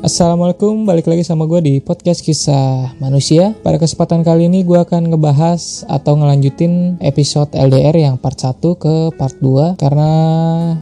[0.00, 3.52] Assalamualaikum, balik lagi sama gue di podcast kisah manusia.
[3.60, 9.12] Pada kesempatan kali ini gue akan ngebahas atau ngelanjutin episode LDR yang part 1 ke
[9.20, 10.10] part 2 Karena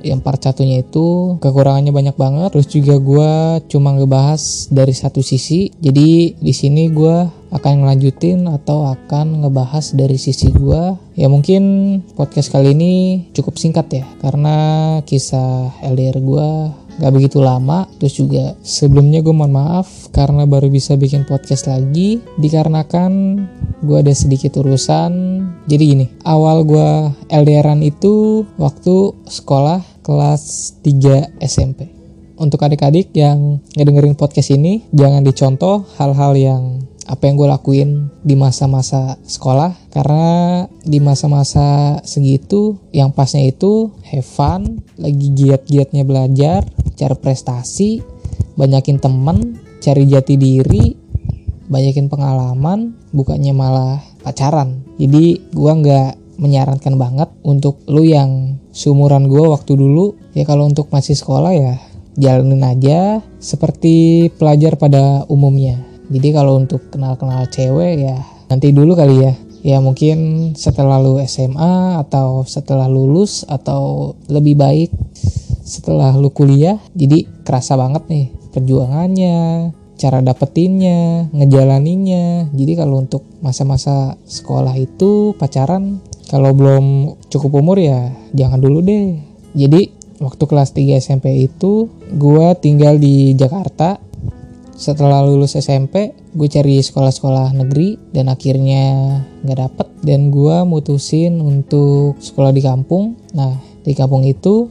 [0.06, 2.54] yang part 1 nya itu kekurangannya banyak banget.
[2.54, 3.32] Terus juga gue
[3.66, 5.74] cuma ngebahas dari satu sisi.
[5.82, 11.62] Jadi di sini gue akan ngelanjutin atau akan ngebahas dari sisi gue ya mungkin
[12.14, 12.92] podcast kali ini
[13.34, 14.06] cukup singkat ya.
[14.22, 14.56] Karena
[15.02, 16.50] kisah LDR gue
[16.98, 17.86] gak begitu lama.
[17.98, 22.20] Terus juga sebelumnya gue mohon maaf karena baru bisa bikin podcast lagi.
[22.36, 23.12] Dikarenakan
[23.82, 25.12] gue ada sedikit urusan.
[25.70, 26.90] Jadi gini awal gue
[27.30, 31.98] LDRan itu waktu sekolah kelas 3 SMP
[32.38, 36.62] untuk adik-adik yang ngedengerin podcast ini jangan dicontoh hal-hal yang
[37.08, 39.72] apa yang gue lakuin di masa-masa sekolah.
[39.88, 48.02] Karena di masa-masa segitu yang pasnya itu have fun lagi giat-giatnya belajar cari prestasi
[48.58, 51.08] banyakin temen cari jati diri
[51.68, 54.82] banyakin pengalaman bukannya malah pacaran.
[54.96, 60.16] Jadi gue nggak menyarankan banget untuk lu yang seumuran gue waktu dulu.
[60.32, 61.76] Ya kalau untuk masih sekolah ya
[62.18, 65.78] jalanin aja seperti pelajar pada umumnya.
[66.08, 68.16] Jadi kalau untuk kenal-kenal cewek ya
[68.48, 69.34] nanti dulu kali ya.
[69.58, 74.90] Ya mungkin setelah lu SMA atau setelah lulus atau lebih baik
[75.68, 76.80] setelah lu kuliah.
[76.96, 82.48] Jadi kerasa banget nih perjuangannya, cara dapetinnya, ngejalaninnya.
[82.56, 86.00] Jadi kalau untuk masa-masa sekolah itu pacaran
[86.32, 89.20] kalau belum cukup umur ya jangan dulu deh.
[89.52, 89.92] Jadi
[90.24, 94.08] waktu kelas 3 SMP itu gue tinggal di Jakarta
[94.78, 102.14] setelah lulus SMP gue cari sekolah-sekolah negeri dan akhirnya nggak dapet dan gue mutusin untuk
[102.22, 104.70] sekolah di kampung nah di kampung itu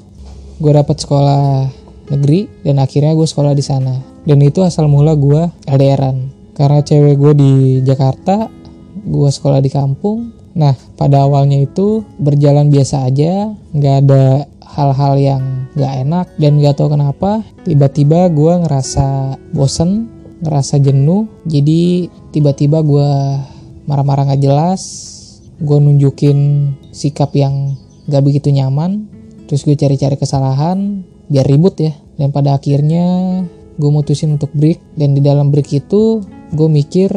[0.58, 1.70] gue dapet sekolah
[2.10, 3.96] negeri dan akhirnya gue sekolah di sana.
[4.28, 6.18] Dan itu asal mula gue LDRan
[6.58, 7.54] karena cewek gue di
[7.86, 8.50] Jakarta
[9.08, 10.34] gue sekolah di kampung.
[10.58, 14.26] Nah pada awalnya itu berjalan biasa aja nggak ada
[14.78, 20.10] hal-hal yang gak enak dan gak tahu kenapa tiba-tiba gue ngerasa bosen
[20.46, 21.26] ngerasa jenuh.
[21.50, 23.10] Jadi tiba-tiba gue
[23.90, 24.84] marah-marah gak jelas.
[25.58, 27.74] Gue nunjukin sikap yang
[28.06, 29.17] gak begitu nyaman
[29.48, 31.96] terus gue cari-cari kesalahan biar ribut ya.
[32.20, 33.06] Dan pada akhirnya
[33.80, 34.80] gue mutusin untuk break.
[34.94, 36.22] Dan di dalam break itu
[36.54, 37.10] gue mikir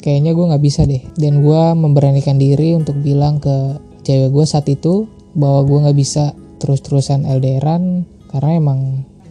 [0.00, 1.00] kayaknya gue gak bisa deh.
[1.16, 6.24] Dan gue memberanikan diri untuk bilang ke cewek gue saat itu bahwa gue gak bisa
[6.60, 8.80] terus-terusan LDRan karena emang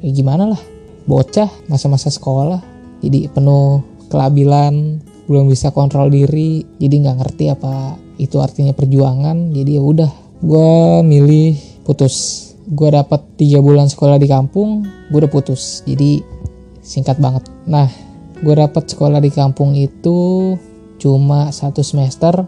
[0.02, 0.62] ya gimana lah
[1.06, 2.62] bocah masa-masa sekolah.
[3.00, 9.54] Jadi penuh kelabilan belum bisa kontrol diri jadi nggak ngerti apa itu artinya perjuangan.
[9.54, 10.12] Jadi ya udah
[10.42, 10.74] gue
[11.06, 12.46] milih putus.
[12.70, 15.82] Gue dapat tiga bulan sekolah di kampung gue udah putus.
[15.90, 16.22] Jadi
[16.86, 17.50] singkat banget.
[17.66, 17.90] Nah
[18.46, 20.54] gue dapat sekolah di kampung itu
[21.02, 22.46] cuma satu semester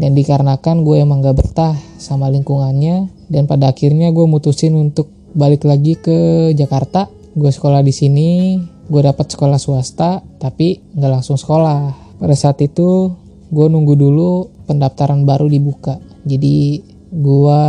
[0.00, 5.68] dan dikarenakan gue emang gak betah sama lingkungannya dan pada akhirnya gue mutusin untuk balik
[5.68, 7.12] lagi ke Jakarta.
[7.36, 8.56] Gue sekolah di sini
[8.88, 12.16] gue dapat sekolah swasta tapi nggak langsung sekolah.
[12.16, 13.12] Pada saat itu
[13.52, 16.00] gue nunggu dulu pendaftaran baru dibuka.
[16.24, 16.80] Jadi
[17.10, 17.62] gue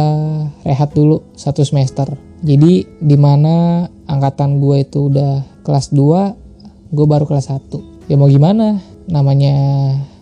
[0.62, 2.14] rehat dulu satu semester.
[2.42, 8.28] Jadi di mana angkatan gue itu udah kelas 2 gue baru kelas 1 ya mau
[8.28, 8.82] gimana?
[9.08, 9.56] Namanya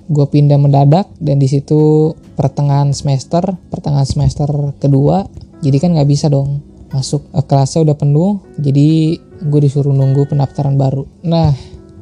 [0.10, 4.50] gue pindah mendadak dan di situ pertengahan semester pertengahan semester
[4.82, 5.30] kedua
[5.62, 6.64] jadi kan nggak bisa dong.
[6.90, 11.06] Masuk uh, kelasnya udah penuh jadi gue disuruh nunggu pendaftaran baru.
[11.26, 11.54] Nah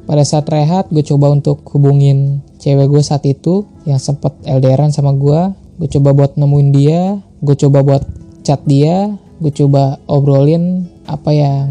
[0.08, 5.12] pada saat rehat gue coba untuk hubungin cewek gue saat itu yang sempet LDRan sama
[5.12, 7.02] gue gue coba buat nemuin dia
[7.42, 8.02] gue coba buat
[8.42, 11.66] chat dia gue coba obrolin apa yang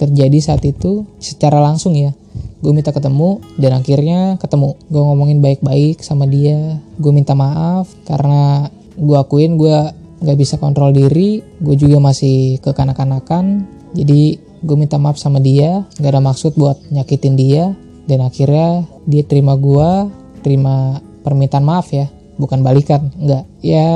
[0.00, 2.16] terjadi saat itu secara langsung ya.
[2.64, 4.80] Gue minta ketemu dan akhirnya ketemu.
[4.88, 6.80] Gue ngomongin baik-baik sama dia.
[6.96, 9.76] Gue minta maaf karena gue akuin gue
[10.24, 11.44] gak bisa kontrol diri.
[11.60, 13.68] Gue juga masih kekanak-kanakan.
[13.92, 15.84] Jadi gue minta maaf sama dia.
[16.00, 17.76] Gak ada maksud buat nyakitin dia.
[18.08, 20.08] Dan akhirnya dia terima gue
[20.40, 22.08] terima permintaan maaf ya
[22.40, 23.44] bukan balikan enggak.
[23.60, 23.88] Ya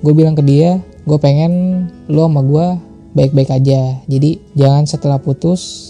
[0.00, 2.66] gue bilang ke dia gue pengen lo sama gue
[3.12, 4.00] baik-baik aja.
[4.08, 5.86] Jadi jangan setelah putus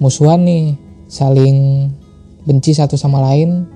[0.00, 0.74] musuhan nih
[1.12, 1.92] saling
[2.48, 3.68] benci satu sama lain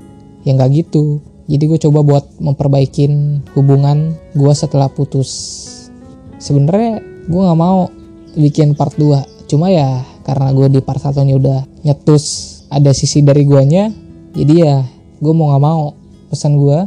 [0.49, 1.21] ya nggak gitu.
[1.47, 5.31] Jadi gue coba buat memperbaikin hubungan gue setelah putus.
[6.41, 7.93] Sebenarnya gue nggak mau
[8.37, 12.25] bikin part 2 cuma ya karena gue di part 1 nya udah nyetus
[12.69, 13.89] ada sisi dari guanya
[14.37, 14.77] jadi ya
[15.23, 15.97] gue mau nggak mau
[16.29, 16.79] pesan gue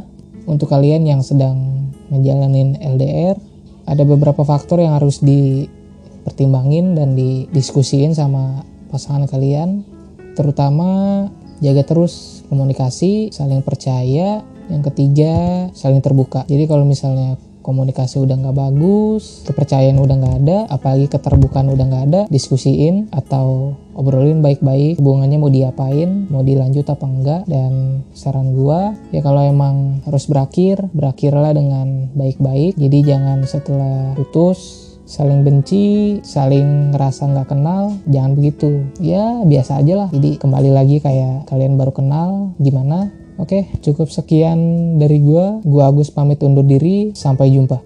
[0.50, 3.38] untuk kalian yang sedang menjalanin LDR
[3.86, 9.86] ada beberapa faktor yang harus dipertimbangin dan didiskusiin sama pasangan kalian.
[10.34, 11.26] Terutama
[11.62, 14.42] jaga terus komunikasi saling percaya.
[14.70, 15.34] Yang ketiga
[15.74, 16.46] saling terbuka.
[16.46, 22.06] Jadi kalau misalnya komunikasi udah nggak bagus, kepercayaan udah nggak ada, apalagi keterbukaan udah nggak
[22.12, 28.96] ada, diskusiin atau obrolin baik-baik hubungannya mau diapain, mau dilanjut apa enggak dan saran gua
[29.12, 32.80] ya kalau emang harus berakhir, berakhirlah dengan baik-baik.
[32.80, 38.86] Jadi jangan setelah putus saling benci, saling ngerasa nggak kenal, jangan begitu.
[39.02, 40.10] Ya biasa aja lah.
[40.14, 43.10] Jadi kembali lagi kayak kalian baru kenal, gimana?
[43.40, 44.60] Oke, cukup sekian
[45.00, 45.64] dari gua.
[45.64, 47.16] Gua Agus pamit undur diri.
[47.16, 47.80] Sampai jumpa.